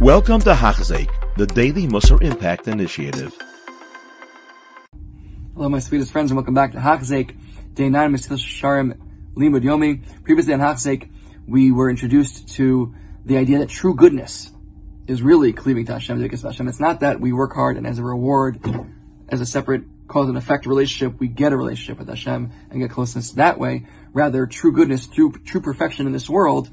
Welcome 0.00 0.40
to 0.40 0.52
Hachzik, 0.52 1.08
the 1.36 1.46
Daily 1.46 1.86
Musar 1.86 2.22
Impact 2.22 2.68
Initiative. 2.68 3.34
Hello, 5.54 5.70
my 5.70 5.78
sweetest 5.78 6.12
friends, 6.12 6.30
and 6.30 6.36
welcome 6.36 6.52
back 6.52 6.72
to 6.72 6.78
Hachzik, 6.78 7.34
Day 7.72 7.88
9, 7.88 8.12
Mesilas 8.12 8.44
Yesharim, 8.44 8.98
Limud 9.34 9.62
Yomi. 9.62 10.02
Previously 10.22 10.52
on 10.52 10.60
Hachzik, 10.60 11.08
we 11.48 11.72
were 11.72 11.88
introduced 11.88 12.50
to 12.56 12.94
the 13.24 13.38
idea 13.38 13.60
that 13.60 13.70
true 13.70 13.94
goodness 13.94 14.52
is 15.06 15.22
really 15.22 15.54
cleaving 15.54 15.86
to 15.86 15.94
Hashem, 15.94 16.22
to 16.22 16.46
Hashem. 16.46 16.68
It's 16.68 16.78
not 16.78 17.00
that 17.00 17.18
we 17.18 17.32
work 17.32 17.54
hard 17.54 17.78
and 17.78 17.86
as 17.86 17.98
a 17.98 18.04
reward, 18.04 18.60
as 19.30 19.40
a 19.40 19.46
separate 19.46 19.84
cause 20.08 20.28
and 20.28 20.36
effect 20.36 20.66
relationship, 20.66 21.18
we 21.18 21.26
get 21.26 21.54
a 21.54 21.56
relationship 21.56 21.98
with 21.98 22.08
Hashem 22.08 22.52
and 22.70 22.80
get 22.80 22.90
closeness 22.90 23.30
that 23.32 23.58
way. 23.58 23.86
Rather, 24.12 24.46
true 24.46 24.72
goodness, 24.72 25.06
true, 25.06 25.32
true 25.46 25.62
perfection 25.62 26.06
in 26.06 26.12
this 26.12 26.28
world 26.28 26.68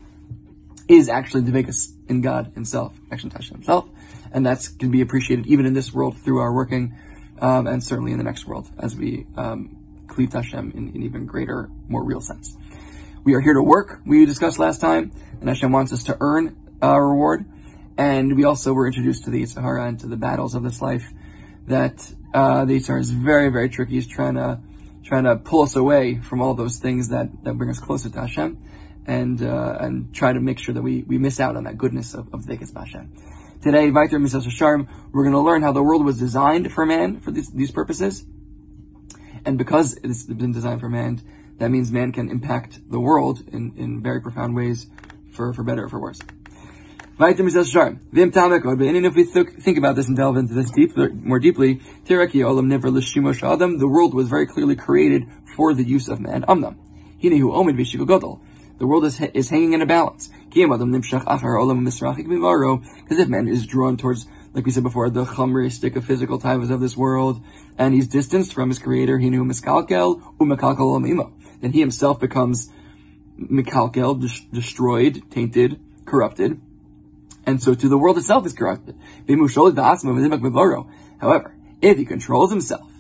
is 0.88 1.10
actually 1.10 1.42
the 1.42 1.52
biggest 1.52 1.94
in 2.08 2.22
God 2.22 2.52
Himself, 2.54 2.98
action 3.12 3.30
to 3.30 3.36
Hashem 3.38 3.58
Himself, 3.58 3.90
and 4.32 4.46
that 4.46 4.68
can 4.80 4.92
be 4.92 5.02
appreciated 5.02 5.48
even 5.48 5.66
in 5.66 5.74
this 5.74 5.94
world 5.94 6.18
through 6.18 6.40
our 6.40 6.54
working, 6.54 6.96
um, 7.40 7.68
and 7.68 7.84
certainly 7.84 8.12
in 8.12 8.18
the 8.18 8.24
next 8.24 8.46
world 8.46 8.70
as 8.80 8.96
we 8.96 9.26
um, 9.38 10.06
cleave 10.08 10.32
to 10.32 10.38
Hashem 10.38 10.72
in, 10.76 10.90
an 10.90 11.04
even 11.04 11.26
greater, 11.26 11.70
more 11.88 12.04
real 12.04 12.22
sense. 12.22 12.56
We 13.24 13.36
are 13.36 13.42
here 13.42 13.54
to 13.54 13.64
work. 13.64 14.02
We 14.06 14.26
discussed 14.26 14.60
last 14.60 14.82
time, 14.82 15.12
and 15.40 15.48
Hashem 15.48 15.72
wants 15.72 15.94
us 15.94 16.04
to 16.06 16.18
earn 16.20 16.56
our 16.82 17.08
reward. 17.08 17.46
And 17.98 18.36
we 18.36 18.44
also 18.44 18.74
were 18.74 18.88
introduced 18.88 19.26
to 19.26 19.30
the 19.30 19.44
Yetzer 19.44 19.62
Hara 19.62 19.88
and 19.88 20.00
to 20.00 20.08
the 20.08 20.18
battles 20.18 20.56
of 20.56 20.64
this 20.64 20.82
life. 20.82 21.06
That 21.68 22.12
uh, 22.34 22.66
the 22.66 22.80
Yitzhar 22.80 23.00
is 23.00 23.12
very, 23.12 23.50
very 23.50 23.70
tricky. 23.70 23.94
He's 23.94 24.08
trying 24.08 24.36
to 24.36 24.60
trying 25.04 25.26
to 25.26 25.36
pull 25.36 25.62
us 25.62 25.76
away 25.76 26.20
from 26.20 26.42
all 26.42 26.54
those 26.54 26.80
things 26.80 27.10
that, 27.10 27.44
that 27.44 27.58
bring 27.58 27.70
us 27.70 27.80
closer 27.80 28.10
to 28.10 28.22
Hashem 28.22 28.58
and 29.06 29.42
uh, 29.42 29.78
and 29.80 30.14
try 30.14 30.34
to 30.34 30.40
make 30.40 30.60
sure 30.60 30.74
that 30.74 30.82
we, 30.82 31.04
we 31.04 31.18
miss 31.18 31.40
out 31.40 31.56
on 31.56 31.64
that 31.66 31.78
goodness 31.78 32.14
of, 32.14 32.34
of 32.34 32.42
Dekes 32.42 32.74
Hashem. 32.76 33.12
Today, 33.62 33.90
Viter 33.92 34.20
Misas 34.20 34.46
Sharm, 34.48 34.88
we're 35.14 35.24
going 35.24 35.34
to 35.34 35.40
learn 35.40 35.62
how 35.62 35.72
the 35.72 35.82
world 35.82 36.04
was 36.04 36.20
designed 36.20 36.72
for 36.74 36.86
man 36.86 37.22
for 37.22 37.32
these, 37.32 37.50
these 37.52 37.72
purposes. 37.72 38.26
And 39.46 39.58
because 39.58 39.98
it's 40.04 40.24
been 40.24 40.52
designed 40.52 40.82
for 40.82 40.90
man, 40.90 41.22
that 41.60 41.70
means 41.70 41.92
man 41.92 42.12
can 42.12 42.30
impact 42.30 42.80
the 42.90 43.00
world 43.00 43.42
in, 43.52 43.74
in 43.78 44.04
very 44.04 44.22
profound 44.22 44.56
ways 44.56 44.88
for, 45.32 45.54
for 45.54 45.64
better 45.64 45.86
or 45.86 45.90
for 45.90 46.00
worse. 46.00 46.20
Viter 47.18 47.40
Misas 47.40 47.72
Sharm. 47.72 48.00
Vim 48.12 48.32
Tamekod. 48.32 48.86
And 48.86 49.06
if 49.06 49.16
we 49.16 49.24
think 49.24 49.78
about 49.78 49.96
this 49.96 50.08
and 50.08 50.18
delve 50.18 50.36
into 50.36 50.54
this 50.54 50.72
deep, 50.72 50.98
more 50.98 51.40
deeply, 51.40 51.76
Olam 52.10 53.44
Adam, 53.44 53.78
the 53.78 53.88
world 53.88 54.14
was 54.14 54.28
very 54.28 54.48
clearly 54.48 54.76
created 54.76 55.28
for 55.56 55.74
the 55.74 55.84
use 55.86 56.10
of 56.10 56.20
man. 56.20 56.44
Amnam. 56.50 56.76
Hinehu 57.22 57.54
Omid 57.54 57.78
Vishigo 57.80 58.06
Godol. 58.06 58.42
The 58.84 58.88
world 58.88 59.06
is, 59.06 59.22
is 59.34 59.50
hanging 59.50 59.72
in 59.72 59.82
a 59.82 59.86
balance. 59.86 60.30
Because 60.50 60.82
if 63.18 63.30
man 63.30 63.48
is 63.48 63.66
drawn 63.66 63.96
towards, 63.96 64.28
like 64.54 64.66
we 64.66 64.72
said 64.74 64.84
before, 64.84 65.10
the 65.10 65.24
chamristic 65.24 65.96
of 65.96 66.04
physical 66.04 66.38
types 66.38 66.70
of 66.70 66.82
this 66.82 66.98
world, 66.98 67.42
and 67.78 67.94
he's 67.94 68.10
distanced 68.10 68.54
from 68.54 68.68
his 68.68 68.80
creator, 68.80 69.20
he 69.20 69.30
knew 69.30 69.46
miskalkel, 69.46 70.36
umakalkel 70.38 71.32
then 71.62 71.72
he 71.72 71.80
himself 71.80 72.20
becomes 72.20 72.70
mikalkel, 73.40 74.20
destroyed, 74.52 75.32
tainted, 75.32 75.80
corrupted. 76.04 76.60
And 77.46 77.64
so 77.64 77.76
too 77.76 77.88
the 77.88 77.98
world 77.98 78.18
itself 78.18 78.46
is 78.46 78.52
corrupted. 78.52 79.00
However, 81.22 81.56
if 81.82 81.98
he 81.98 82.04
controls 82.04 82.52
himself, 82.52 82.92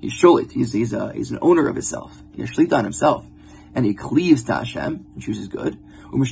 he's 0.00 0.12
sholit, 0.12 0.52
he's, 0.52 0.72
he's, 0.72 0.92
a, 0.92 1.12
he's 1.12 1.32
an 1.32 1.40
owner 1.42 1.66
of 1.66 1.74
himself, 1.74 2.22
he 2.36 2.42
has 2.42 2.52
shlit 2.52 2.72
on 2.72 2.84
himself, 2.84 3.26
and 3.74 3.84
he 3.84 3.94
cleaves 3.94 4.44
to 4.44 4.54
Hashem 4.54 5.06
and 5.14 5.22
chooses 5.22 5.48
good. 5.48 5.78
And 6.12 6.24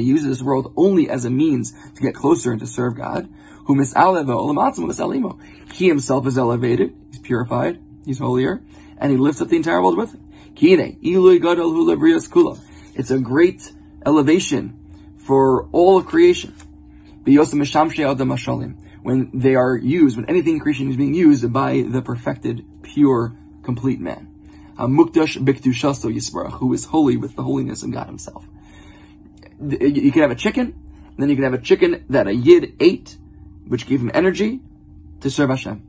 he 0.00 0.06
uses 0.06 0.28
this 0.28 0.42
world 0.42 0.72
only 0.76 1.10
as 1.10 1.24
a 1.24 1.30
means 1.30 1.72
to 1.94 2.00
get 2.00 2.14
closer 2.14 2.52
and 2.52 2.60
to 2.60 2.66
serve 2.66 2.96
God. 2.96 3.28
He 5.72 5.88
himself 5.88 6.26
is 6.26 6.38
elevated, 6.38 6.94
he's 7.10 7.20
purified, 7.20 7.78
he's 8.04 8.18
holier, 8.18 8.62
and 8.98 9.10
he 9.12 9.18
lifts 9.18 9.42
up 9.42 9.48
the 9.48 9.56
entire 9.56 9.82
world 9.82 9.98
with 9.98 10.12
him. 10.14 10.20
It's 12.94 13.10
a 13.10 13.18
great 13.18 13.72
elevation 14.06 14.74
for 15.18 15.68
all 15.72 15.98
of 15.98 16.06
creation. 16.06 16.54
When 19.02 19.30
they 19.34 19.54
are 19.54 19.76
used, 19.76 20.16
when 20.16 20.26
anything 20.28 20.54
in 20.54 20.60
creation 20.60 20.90
is 20.90 20.96
being 20.96 21.14
used 21.14 21.52
by 21.52 21.82
the 21.82 22.02
perfected, 22.02 22.64
pure, 22.82 23.32
complete 23.62 24.00
man. 24.00 24.31
A 24.78 24.88
mukdash 24.88 25.36
Bikdushasto 25.38 26.12
Yisbarach, 26.12 26.58
who 26.58 26.72
is 26.72 26.86
holy 26.86 27.16
with 27.16 27.36
the 27.36 27.42
holiness 27.42 27.82
of 27.82 27.92
God 27.92 28.06
Himself. 28.06 28.46
You 29.60 30.12
can 30.12 30.22
have 30.22 30.30
a 30.30 30.36
chicken, 30.36 30.74
then 31.18 31.28
you 31.28 31.36
can 31.36 31.44
have 31.44 31.54
a 31.54 31.58
chicken 31.58 32.04
that 32.08 32.26
a 32.26 32.34
Yid 32.34 32.74
ate, 32.80 33.16
which 33.66 33.86
gave 33.86 34.00
him 34.00 34.10
energy 34.12 34.60
to 35.20 35.30
serve 35.30 35.50
Hashem. 35.50 35.82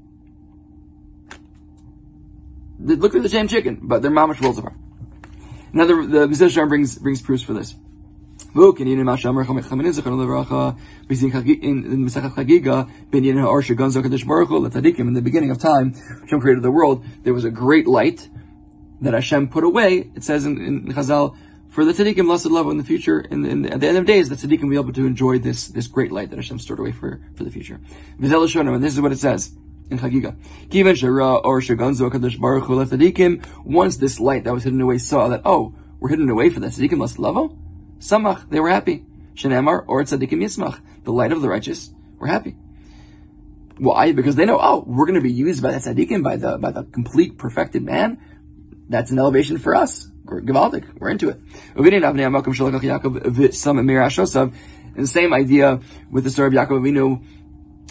They 2.79 2.95
look 2.95 3.13
like 3.13 3.23
the 3.23 3.29
same 3.29 3.47
chicken, 3.47 3.79
but 3.81 4.01
they're 4.01 4.11
mamash 4.11 4.41
worlds 4.41 4.59
apart. 4.59 4.75
Now 5.71 5.85
the, 5.85 6.27
the 6.27 6.65
brings, 6.67 6.99
brings 6.99 7.21
proofs 7.21 7.43
for 7.43 7.53
this. 7.53 7.73
In 8.55 8.59
in 8.59 9.05
the 9.05 9.13
beginning 15.23 15.49
of 15.49 15.59
time, 15.59 15.93
Hashem 15.93 16.41
created 16.41 16.61
the 16.61 16.71
world, 16.71 17.05
there 17.23 17.33
was 17.33 17.45
a 17.45 17.49
great 17.49 17.87
light, 17.87 18.29
that 19.03 19.13
Hashem 19.13 19.49
put 19.49 19.63
away, 19.63 20.09
it 20.15 20.23
says 20.23 20.45
in, 20.45 20.59
in 20.59 20.85
Chazal, 20.93 21.37
for 21.69 21.85
the 21.85 21.91
tzaddikim, 21.91 22.27
l'asid 22.27 22.51
lavo 22.51 22.69
in 22.69 22.77
the 22.77 22.83
future, 22.83 23.19
in, 23.19 23.45
in, 23.45 23.65
at 23.65 23.79
the 23.79 23.87
end 23.87 23.97
of 23.97 24.05
days, 24.05 24.29
the 24.29 24.35
tzaddikim 24.35 24.63
will 24.63 24.69
be 24.69 24.75
able 24.75 24.93
to 24.93 25.05
enjoy 25.05 25.39
this, 25.39 25.67
this 25.67 25.87
great 25.87 26.11
light 26.11 26.29
that 26.29 26.35
Hashem 26.35 26.59
stored 26.59 26.79
away 26.79 26.91
for, 26.91 27.19
for 27.35 27.43
the 27.43 27.49
future. 27.49 27.79
And 28.19 28.83
this 28.83 28.93
is 28.93 29.01
what 29.01 29.11
it 29.11 29.17
says 29.17 29.55
in 29.89 29.97
Chagiga. 29.99 30.35
or 31.43 31.61
Shaganzo 31.61 32.11
Kadosh 32.11 32.39
Baruch 32.39 32.65
Hu 32.65 32.75
Tzaddikim. 32.85 33.43
once 33.65 33.97
this 33.97 34.19
light 34.19 34.43
that 34.43 34.53
was 34.53 34.63
hidden 34.63 34.81
away 34.81 34.99
saw 34.99 35.27
that, 35.29 35.41
oh, 35.45 35.73
we're 35.99 36.09
hidden 36.09 36.29
away 36.29 36.49
for 36.49 36.59
the 36.59 36.67
tzaddikim, 36.67 36.99
l'asid 36.99 37.19
lavo, 37.19 37.39
oh, 37.39 37.57
samach, 37.99 38.49
they 38.49 38.59
were 38.59 38.69
happy. 38.69 39.05
Shenemar, 39.33 39.83
or 39.87 40.03
tzaddikim 40.03 40.43
yismach, 40.43 40.79
the 41.03 41.11
light 41.11 41.31
of 41.31 41.41
the 41.41 41.49
righteous, 41.49 41.91
were 42.19 42.27
happy. 42.27 42.55
Why? 43.79 44.11
Because 44.11 44.35
they 44.35 44.45
know, 44.45 44.59
oh, 44.61 44.83
we're 44.85 45.05
going 45.05 45.15
to 45.15 45.21
be 45.21 45.31
used 45.31 45.63
by 45.63 45.71
the 45.71 45.79
tzaddikim, 45.79 46.23
by 46.23 46.37
the, 46.37 46.59
by 46.59 46.69
the 46.69 46.83
complete 46.83 47.39
perfected 47.39 47.81
man 47.81 48.19
that's 48.93 49.11
an 49.11 49.19
elevation 49.19 49.57
for 49.57 49.75
us. 49.75 50.07
Gavaldik, 50.25 50.99
we're 50.99 51.09
into 51.09 51.29
it. 51.29 51.39
And 54.95 55.03
the 55.03 55.07
same 55.07 55.33
idea 55.33 55.79
with 56.11 56.23
the 56.23 56.29
story 56.29 56.47
of 56.47 56.53
Yaakov 56.53 56.81
Avinu 56.81 57.19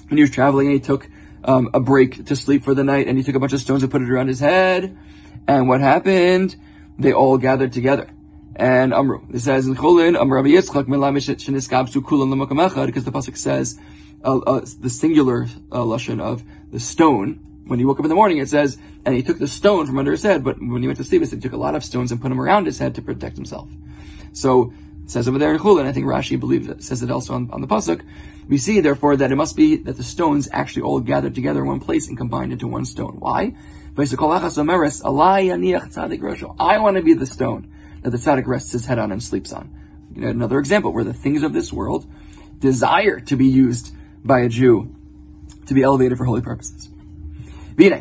when 0.09 0.17
he 0.17 0.21
was 0.21 0.31
traveling 0.31 0.69
and 0.69 0.75
he 0.75 0.81
took 0.81 1.09
um, 1.45 1.71
a 1.75 1.81
break 1.81 2.27
to 2.27 2.37
sleep 2.37 2.65
for 2.65 2.75
the 2.75 2.85
night 2.85 3.09
and 3.09 3.19
he 3.19 3.25
took 3.25 3.35
a 3.35 3.41
bunch 3.41 3.53
of 3.53 3.61
stones 3.61 3.83
and 3.83 3.91
put 3.91 4.03
it 4.03 4.11
around 4.11 4.29
his 4.29 4.41
head. 4.41 4.97
And 5.49 5.69
what 5.69 5.81
happened? 5.81 6.57
They 6.99 7.13
all 7.13 7.39
gathered 7.39 7.73
together. 7.73 8.09
And 8.55 8.93
Amru, 8.93 9.27
it 9.33 9.41
says 9.41 9.67
in 9.67 9.75
Cholin, 9.75 10.19
Amr 10.19 10.37
Rabbi 10.37 10.51
Yitzchak, 10.51 10.87
because 12.87 13.05
the 13.05 13.13
pasuk 13.13 13.37
says 13.37 13.79
uh, 14.25 14.39
uh, 14.39 14.61
the 14.79 14.91
singular 14.91 15.49
uh, 15.73 15.79
lashon 15.79 16.21
of 16.21 16.45
the 16.71 16.79
stone 16.79 17.52
when 17.67 17.79
he 17.79 17.85
woke 17.85 17.99
up 17.99 18.05
in 18.05 18.09
the 18.09 18.15
morning, 18.15 18.39
it 18.39 18.49
says, 18.49 18.79
and 19.05 19.15
he 19.15 19.23
took 19.23 19.39
the 19.39 19.49
stone 19.49 19.87
from 19.87 19.99
under 19.99 20.11
his 20.11 20.23
head, 20.23 20.45
but 20.45 20.59
when 20.59 20.83
he 20.83 20.89
went 20.89 20.99
to 20.99 21.05
sleep, 21.05 21.23
it 21.23 21.27
said 21.29 21.39
he 21.39 21.43
took 21.43 21.53
a 21.53 21.57
lot 21.57 21.75
of 21.75 21.85
stones 21.85 22.11
and 22.11 22.21
put 22.21 22.29
them 22.29 22.41
around 22.41 22.67
his 22.67 22.79
head 22.79 22.95
to 22.95 23.03
protect 23.03 23.37
himself. 23.37 23.69
So, 24.33 24.73
says 25.07 25.29
over 25.29 25.39
there 25.39 25.53
in 25.53 25.61
Chul, 25.61 25.79
and 25.79 25.89
I 25.89 25.93
think 25.93 26.07
Rashi 26.07 26.39
believes 26.39 26.69
it, 26.69 26.83
says 26.83 27.03
it 27.03 27.11
also 27.11 27.35
on, 27.35 27.51
on 27.51 27.61
the 27.61 27.67
Pasuk, 27.67 28.03
we 28.49 28.59
see 28.59 28.81
therefore 28.81 29.17
that 29.17 29.31
it 29.31 29.37
must 29.37 29.57
be 29.57 29.77
that 29.77 29.97
the 29.97 30.03
stones 30.03 30.49
actually 30.53 30.83
all 30.83 31.01
gathered 31.01 31.35
together 31.35 31.61
in 31.61 31.67
one 31.67 31.81
place 31.81 32.09
and 32.09 32.17
combined 32.17 32.53
into 32.53 32.67
one 32.67 32.85
stone. 32.85 33.17
Why? 33.19 33.55
I 33.95 33.99
want 36.79 36.97
to 36.97 37.03
be 37.03 37.15
the 37.15 37.27
stone 37.27 37.73
that 38.03 38.11
the 38.11 38.17
tzaddik 38.17 38.47
rests 38.47 38.73
his 38.73 38.87
head 38.87 38.99
on 38.99 39.13
and 39.13 39.23
sleeps 39.23 39.53
on. 39.53 39.71
Another 40.17 40.59
example 40.59 40.93
where 40.93 41.05
the 41.05 41.13
things 41.13 41.43
of 41.43 41.53
this 41.53 41.73
world 41.73 42.07
desire 42.59 43.21
to 43.21 43.37
be 43.37 43.47
used 43.47 43.95
by 44.25 44.41
a 44.41 44.49
Jew 44.49 44.95
to 45.67 45.75
be 45.75 45.83
elevated 45.83 46.19
for 46.19 46.25
holy 46.25 46.41
purposes. 46.41 46.89
We 47.77 47.89
see 47.89 47.93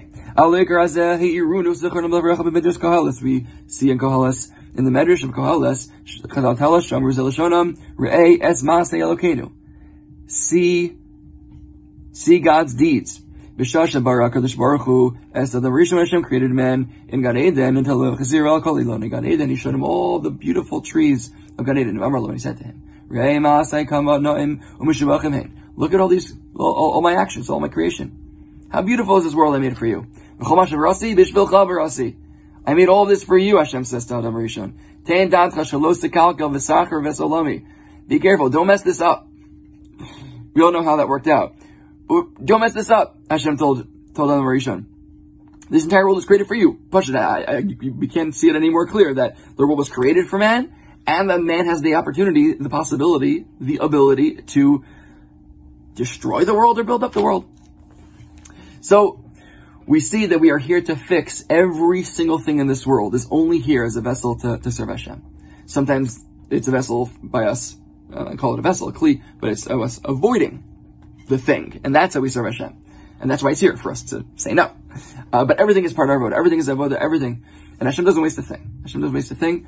in 3.89 3.97
Koheles, 3.99 4.51
in 4.75 4.85
the 4.85 4.91
Medrash 4.91 5.23
of 5.23 5.31
Koheles, 5.31 5.89
Chazal 6.05 6.57
tell 6.57 6.75
us, 6.75 6.87
Shamru 6.87 7.11
es 7.11 8.63
Elokeinu. 8.63 9.51
See, 10.27 10.97
see 12.11 12.39
God's 12.39 12.73
deeds. 12.73 13.21
B'shasha 13.57 14.03
barak 14.03 14.33
Kadosh 14.33 14.57
Baruch 14.57 14.81
Hu, 14.81 15.17
as 15.33 15.51
the 15.51 15.59
Rishon 15.61 15.99
Hashem 15.99 16.23
created 16.23 16.51
man 16.51 17.05
in 17.09 17.21
Gan 17.21 17.37
Eden 17.37 17.77
until 17.77 17.99
Chazir 18.15 18.47
al 18.47 18.61
Kolilon 18.61 19.03
in 19.03 19.09
Gan 19.09 19.25
Eden. 19.25 19.49
He 19.49 19.55
showed 19.55 19.75
him 19.75 19.83
all 19.83 20.19
the 20.19 20.31
beautiful 20.31 20.81
trees 20.81 21.31
of 21.57 21.65
Gan 21.65 21.77
Eden. 21.77 22.01
Amar 22.01 22.31
he 22.31 22.39
said 22.39 22.57
to 22.57 22.63
him, 22.63 22.81
Re'ei 23.09 23.37
Maasei 23.37 23.87
Kama 23.87 24.19
Noim 24.19 24.61
Umishavachim 24.79 25.51
Look 25.75 25.93
at 25.93 25.99
all 25.99 26.07
these, 26.07 26.33
all, 26.55 26.93
all 26.93 27.01
my 27.01 27.15
actions, 27.15 27.49
all 27.49 27.59
my 27.59 27.67
creation. 27.67 28.30
How 28.71 28.81
beautiful 28.81 29.17
is 29.17 29.25
this 29.25 29.33
world 29.35 29.53
I 29.53 29.59
made 29.59 29.77
for 29.77 29.85
you? 29.85 30.07
I 32.65 32.73
made 32.73 32.87
all 32.87 33.05
this 33.05 33.21
for 33.21 33.37
you, 33.37 33.57
Hashem 33.57 33.83
says 33.83 34.05
to 34.05 34.15
Adam 34.15 34.33
Rishon. 34.33 34.73
Be 38.07 38.19
careful. 38.19 38.49
Don't 38.49 38.67
mess 38.67 38.81
this 38.83 39.01
up. 39.01 39.27
We 40.53 40.61
all 40.61 40.71
know 40.71 40.83
how 40.83 40.95
that 40.95 41.09
worked 41.09 41.27
out. 41.27 41.55
Don't 42.43 42.61
mess 42.61 42.73
this 42.73 42.89
up. 42.89 43.17
Hashem 43.29 43.57
told 43.57 43.87
told 44.15 44.31
Adam 44.31 44.45
Rishon. 44.45 44.85
This 45.69 45.83
entire 45.83 46.05
world 46.05 46.19
is 46.19 46.25
created 46.25 46.47
for 46.47 46.55
you. 46.55 46.79
Pasha, 46.91 47.17
I, 47.19 47.57
I, 47.57 47.61
we 47.61 48.07
can't 48.07 48.33
see 48.33 48.47
it 48.47 48.55
any 48.55 48.69
more 48.69 48.87
clear 48.87 49.13
that 49.15 49.37
the 49.57 49.65
world 49.65 49.79
was 49.79 49.89
created 49.89 50.27
for 50.27 50.37
man, 50.37 50.73
and 51.05 51.29
that 51.29 51.41
man 51.41 51.65
has 51.65 51.81
the 51.81 51.95
opportunity, 51.95 52.53
the 52.53 52.69
possibility, 52.69 53.45
the 53.59 53.77
ability 53.77 54.43
to 54.43 54.83
destroy 55.93 56.45
the 56.45 56.53
world 56.53 56.79
or 56.79 56.83
build 56.83 57.03
up 57.03 57.11
the 57.11 57.21
world. 57.21 57.49
So 58.81 59.23
we 59.87 59.99
see 59.99 60.27
that 60.27 60.39
we 60.39 60.49
are 60.49 60.57
here 60.57 60.81
to 60.81 60.95
fix 60.95 61.43
every 61.49 62.03
single 62.03 62.39
thing 62.39 62.59
in 62.59 62.67
this 62.67 62.85
world 62.85 63.15
is 63.15 63.27
only 63.31 63.59
here 63.59 63.83
as 63.83 63.95
a 63.95 64.01
vessel 64.01 64.35
to, 64.39 64.57
to 64.57 64.71
serve 64.71 64.89
Hashem. 64.89 65.23
Sometimes 65.67 66.23
it's 66.49 66.67
a 66.67 66.71
vessel 66.71 67.09
by 67.21 67.45
us, 67.45 67.77
uh, 68.13 68.25
I 68.25 68.35
call 68.35 68.53
it 68.53 68.59
a 68.59 68.63
vessel, 68.63 68.89
a 68.89 68.93
kli, 68.93 69.21
but 69.39 69.51
it's 69.51 69.67
us 69.67 70.01
avoiding 70.03 70.63
the 71.29 71.37
thing, 71.37 71.79
and 71.83 71.95
that's 71.95 72.15
how 72.15 72.21
we 72.21 72.29
serve 72.29 72.47
Hashem. 72.47 72.77
And 73.21 73.29
that's 73.29 73.43
why 73.43 73.51
it's 73.51 73.59
here 73.59 73.77
for 73.77 73.91
us 73.91 74.01
to 74.09 74.25
say 74.35 74.53
no. 74.53 74.75
Uh, 75.31 75.45
but 75.45 75.59
everything 75.59 75.85
is 75.85 75.93
part 75.93 76.09
of 76.09 76.13
our 76.13 76.19
vote. 76.19 76.33
Everything 76.33 76.57
is 76.57 76.67
avoda. 76.67 76.93
Everything, 76.93 77.45
and 77.79 77.87
Hashem 77.87 78.03
doesn't 78.03 78.21
waste 78.21 78.39
a 78.39 78.41
thing. 78.41 78.79
Hashem 78.81 78.99
doesn't 78.99 79.13
waste 79.13 79.29
a 79.29 79.35
thing, 79.35 79.67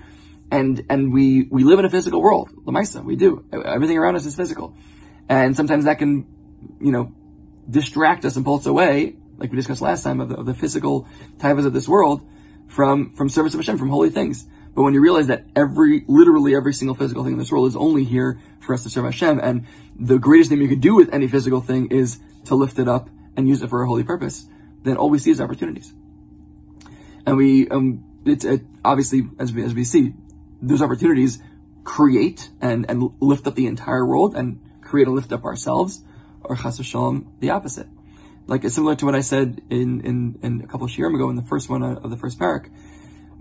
and 0.51 0.83
and 0.89 1.13
we 1.13 1.47
we 1.51 1.63
live 1.63 1.77
in 1.77 1.85
a 1.85 1.89
physical 1.89 2.19
world. 2.19 2.49
Lamaisa, 2.65 3.03
we 3.03 3.15
do. 3.15 3.45
Everything 3.53 3.99
around 3.99 4.15
us 4.15 4.25
is 4.25 4.35
physical, 4.35 4.75
and 5.29 5.55
sometimes 5.55 5.85
that 5.85 5.99
can, 5.99 6.25
you 6.81 6.91
know, 6.91 7.13
distract 7.69 8.25
us 8.25 8.35
and 8.35 8.45
pull 8.45 8.59
us 8.59 8.65
away, 8.65 9.15
like 9.37 9.51
we 9.51 9.55
discussed 9.55 9.81
last 9.81 10.03
time, 10.03 10.19
of 10.19 10.29
the, 10.29 10.35
of 10.35 10.45
the 10.45 10.53
physical 10.53 11.07
types 11.39 11.65
of 11.65 11.73
this 11.73 11.87
world 11.87 12.27
from 12.67 13.13
from 13.13 13.29
service 13.29 13.53
of 13.53 13.59
Hashem, 13.59 13.77
from 13.77 13.89
holy 13.89 14.09
things. 14.09 14.45
But 14.75 14.81
when 14.81 14.93
you 14.93 15.01
realize 15.01 15.27
that 15.27 15.45
every, 15.55 16.03
literally 16.07 16.55
every 16.55 16.73
single 16.73 16.95
physical 16.95 17.23
thing 17.23 17.33
in 17.33 17.39
this 17.39 17.51
world 17.51 17.67
is 17.67 17.75
only 17.75 18.03
here 18.03 18.39
for 18.59 18.73
us 18.73 18.83
to 18.83 18.89
serve 18.89 19.05
Hashem, 19.05 19.39
and 19.39 19.67
the 19.99 20.17
greatest 20.17 20.49
thing 20.49 20.59
you 20.61 20.67
can 20.67 20.79
do 20.79 20.95
with 20.95 21.13
any 21.13 21.27
physical 21.27 21.61
thing 21.61 21.91
is 21.91 22.19
to 22.45 22.55
lift 22.55 22.79
it 22.79 22.87
up 22.87 23.09
and 23.37 23.47
use 23.47 23.61
it 23.61 23.69
for 23.69 23.83
a 23.83 23.87
holy 23.87 24.03
purpose, 24.03 24.47
then 24.83 24.97
all 24.97 25.09
we 25.09 25.19
see 25.19 25.31
is 25.31 25.39
opportunities. 25.39 25.93
And 27.25 27.37
we, 27.37 27.69
um, 27.69 28.03
it's 28.25 28.45
it, 28.45 28.61
obviously, 28.83 29.29
as 29.39 29.53
we, 29.53 29.63
as 29.63 29.73
we 29.73 29.83
see, 29.83 30.13
those 30.61 30.81
opportunities 30.81 31.39
create 31.83 32.49
and, 32.61 32.89
and 32.89 33.11
lift 33.19 33.45
up 33.45 33.55
the 33.55 33.67
entire 33.67 34.05
world 34.05 34.35
and 34.35 34.59
create 34.81 35.07
and 35.07 35.15
lift 35.15 35.31
up 35.31 35.45
ourselves, 35.45 36.03
or 36.43 36.55
chas 36.55 36.79
v'shalom, 36.79 37.39
the 37.39 37.51
opposite. 37.51 37.87
Like, 38.45 38.63
it's 38.65 38.75
similar 38.75 38.95
to 38.95 39.05
what 39.05 39.15
I 39.15 39.21
said 39.21 39.61
in, 39.69 40.01
in, 40.01 40.39
in 40.43 40.61
a 40.61 40.67
couple 40.67 40.85
of 40.85 40.91
shiurim 40.91 41.15
ago 41.15 41.29
in 41.29 41.35
the 41.35 41.43
first 41.43 41.69
one 41.69 41.81
of 41.81 42.09
the 42.09 42.17
first 42.17 42.37
perek. 42.39 42.69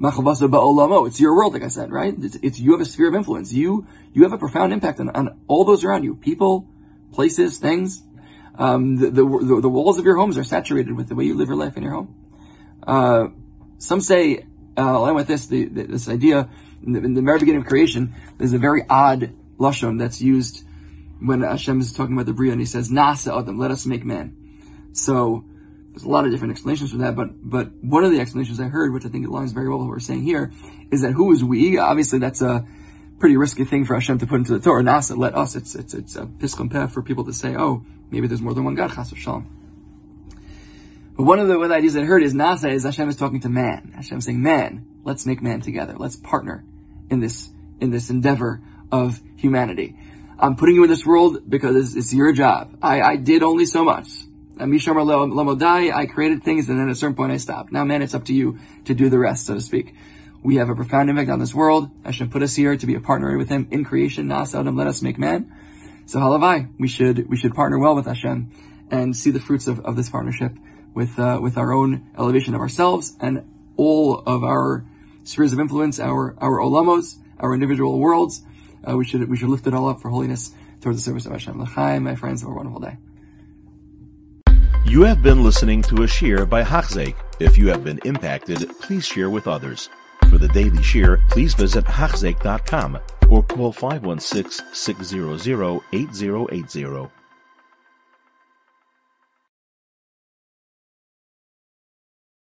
It's 0.04 1.20
your 1.20 1.36
world, 1.36 1.52
like 1.52 1.62
I 1.62 1.68
said, 1.68 1.90
right? 1.90 2.14
It's, 2.16 2.36
it's, 2.36 2.60
you 2.60 2.72
have 2.72 2.80
a 2.80 2.84
sphere 2.84 3.08
of 3.08 3.14
influence. 3.14 3.52
You 3.52 3.86
you 4.12 4.22
have 4.24 4.32
a 4.32 4.38
profound 4.38 4.72
impact 4.72 5.00
on, 5.00 5.08
on 5.10 5.40
all 5.48 5.64
those 5.64 5.84
around 5.84 6.04
you, 6.04 6.16
people, 6.16 6.68
places, 7.12 7.58
things. 7.58 8.02
Um, 8.56 8.96
the, 8.96 9.10
the, 9.10 9.60
the 9.62 9.68
walls 9.68 9.98
of 9.98 10.04
your 10.04 10.16
homes 10.16 10.36
are 10.36 10.44
saturated 10.44 10.94
with 10.94 11.08
the 11.08 11.14
way 11.14 11.24
you 11.24 11.34
live 11.34 11.48
your 11.48 11.56
life 11.56 11.76
in 11.76 11.82
your 11.82 11.92
home. 11.92 12.14
Uh, 12.86 13.28
some 13.78 14.00
say, 14.00 14.38
uh, 14.76 14.82
along 14.82 15.14
with 15.14 15.26
this, 15.26 15.46
the, 15.46 15.64
the, 15.66 15.84
this 15.84 16.08
idea 16.08 16.48
in 16.84 16.92
the, 16.92 16.98
in 17.00 17.14
the, 17.14 17.22
very 17.22 17.38
beginning 17.38 17.62
of 17.62 17.66
creation, 17.66 18.14
there's 18.38 18.52
a 18.52 18.58
very 18.58 18.82
odd 18.88 19.32
lashon 19.58 19.98
that's 19.98 20.20
used 20.20 20.64
when 21.26 21.42
Hashem 21.42 21.80
is 21.80 21.92
talking 21.92 22.14
about 22.14 22.26
the 22.26 22.32
bria, 22.32 22.52
and 22.52 22.60
he 22.60 22.66
says, 22.66 22.90
"Nasa 22.90 23.38
Adam, 23.38 23.58
let 23.58 23.70
us 23.70 23.86
make 23.86 24.04
man." 24.04 24.36
So 24.92 25.44
there's 25.90 26.04
a 26.04 26.08
lot 26.08 26.24
of 26.24 26.30
different 26.30 26.52
explanations 26.52 26.90
for 26.92 26.98
that, 26.98 27.14
but 27.14 27.28
but 27.48 27.72
one 27.82 28.04
of 28.04 28.10
the 28.10 28.20
explanations 28.20 28.60
I 28.60 28.64
heard, 28.64 28.92
which 28.92 29.04
I 29.04 29.08
think 29.08 29.26
aligns 29.26 29.52
very 29.52 29.68
well 29.68 29.78
with 29.78 29.86
what 29.86 29.92
we're 29.92 30.00
saying 30.00 30.22
here, 30.22 30.52
is 30.90 31.02
that 31.02 31.12
who 31.12 31.32
is 31.32 31.44
we? 31.44 31.78
Obviously, 31.78 32.18
that's 32.18 32.42
a 32.42 32.66
pretty 33.18 33.36
risky 33.36 33.64
thing 33.64 33.84
for 33.84 33.94
Hashem 33.94 34.18
to 34.18 34.26
put 34.26 34.36
into 34.36 34.52
the 34.52 34.60
Torah. 34.60 34.82
Nasa, 34.82 35.16
let 35.16 35.34
us. 35.34 35.54
It's 35.54 35.74
it's 35.74 35.94
it's 35.94 36.16
a 36.16 36.26
piskum 36.26 36.90
for 36.90 37.02
people 37.02 37.24
to 37.24 37.32
say, 37.32 37.54
oh, 37.56 37.84
maybe 38.10 38.26
there's 38.26 38.42
more 38.42 38.54
than 38.54 38.64
one 38.64 38.74
God. 38.74 38.92
Chas 38.92 39.12
v'shalom. 39.12 39.46
But 41.16 41.24
one 41.24 41.38
of 41.38 41.48
the, 41.48 41.56
one 41.56 41.64
of 41.64 41.68
the 41.68 41.76
ideas 41.76 41.96
I 41.96 42.04
heard 42.04 42.22
is 42.22 42.32
Nasa 42.32 42.72
is 42.72 42.84
Hashem 42.84 43.08
is 43.08 43.16
talking 43.16 43.40
to 43.40 43.48
man. 43.48 43.92
Hashem 43.94 44.18
is 44.18 44.24
saying, 44.24 44.42
man, 44.42 44.86
let's 45.04 45.26
make 45.26 45.42
man 45.42 45.60
together. 45.60 45.94
Let's 45.98 46.16
partner 46.16 46.64
in 47.10 47.20
this 47.20 47.50
in 47.80 47.90
this 47.90 48.10
endeavor 48.10 48.60
of 48.90 49.20
humanity. 49.36 49.96
I'm 50.42 50.56
putting 50.56 50.74
you 50.74 50.82
in 50.82 50.90
this 50.90 51.06
world 51.06 51.48
because 51.48 51.76
it's, 51.76 51.94
it's 51.94 52.12
your 52.12 52.32
job. 52.32 52.76
I, 52.82 53.00
I 53.00 53.14
did 53.14 53.44
only 53.44 53.64
so 53.64 53.84
much. 53.84 54.08
I 54.58 54.66
created 56.06 56.42
things 56.42 56.68
and 56.68 56.80
then 56.80 56.88
at 56.88 56.92
a 56.92 56.96
certain 56.96 57.14
point 57.14 57.30
I 57.30 57.36
stopped. 57.36 57.70
Now 57.70 57.84
man, 57.84 58.02
it's 58.02 58.12
up 58.12 58.24
to 58.24 58.34
you 58.34 58.58
to 58.86 58.94
do 58.94 59.08
the 59.08 59.20
rest, 59.20 59.46
so 59.46 59.54
to 59.54 59.60
speak. 59.60 59.94
We 60.42 60.56
have 60.56 60.68
a 60.68 60.74
profound 60.74 61.10
impact 61.10 61.30
on 61.30 61.38
this 61.38 61.54
world. 61.54 61.90
Hashem 62.04 62.30
put 62.30 62.42
us 62.42 62.56
here 62.56 62.76
to 62.76 62.86
be 62.86 62.96
a 62.96 63.00
partner 63.00 63.38
with 63.38 63.48
Him 63.48 63.68
in 63.70 63.84
creation. 63.84 64.26
Nas 64.26 64.52
Adam, 64.52 64.76
let 64.76 64.88
us 64.88 65.00
make 65.00 65.16
man. 65.16 65.54
So 66.06 66.18
halavai, 66.18 66.72
we 66.76 66.88
should 66.88 67.30
we 67.30 67.36
should 67.36 67.54
partner 67.54 67.78
well 67.78 67.94
with 67.94 68.06
Hashem 68.06 68.50
and 68.90 69.16
see 69.16 69.30
the 69.30 69.38
fruits 69.38 69.68
of, 69.68 69.78
of 69.84 69.94
this 69.94 70.10
partnership 70.10 70.52
with 70.92 71.20
uh, 71.20 71.38
with 71.40 71.56
our 71.56 71.72
own 71.72 72.10
elevation 72.18 72.56
of 72.56 72.60
ourselves 72.60 73.16
and 73.20 73.44
all 73.76 74.18
of 74.26 74.42
our 74.42 74.84
spheres 75.22 75.52
of 75.52 75.60
influence, 75.60 76.00
our 76.00 76.34
our 76.40 76.58
olamos, 76.58 77.18
our 77.38 77.54
individual 77.54 78.00
worlds. 78.00 78.42
Uh, 78.88 78.96
we 78.96 79.04
should 79.04 79.28
we 79.28 79.36
should 79.36 79.48
lift 79.48 79.66
it 79.66 79.74
all 79.74 79.88
up 79.88 80.00
for 80.00 80.08
holiness 80.08 80.52
towards 80.80 80.98
the 80.98 81.02
service 81.02 81.26
of 81.26 81.32
Hashem. 81.32 81.60
L'chaim, 81.60 82.02
my 82.02 82.14
friends, 82.14 82.42
have 82.42 82.50
a 82.50 82.54
wonderful 82.54 82.80
day. 82.80 82.96
You 84.84 85.02
have 85.02 85.22
been 85.22 85.42
listening 85.44 85.80
to 85.82 86.02
a 86.02 86.06
shiur 86.06 86.48
by 86.48 86.62
Hachzik. 86.62 87.14
If 87.40 87.56
you 87.56 87.68
have 87.68 87.84
been 87.84 88.00
impacted, 88.04 88.68
please 88.80 89.06
share 89.06 89.30
with 89.30 89.46
others. 89.46 89.88
For 90.28 90.38
the 90.38 90.48
daily 90.48 90.78
shiur, 90.78 91.26
please 91.30 91.54
visit 91.54 91.84
Hachzik.com 91.84 92.98
or 93.30 93.42
call 93.42 93.72
516 93.72 94.66
600 94.74 95.80
8080. 95.92 97.21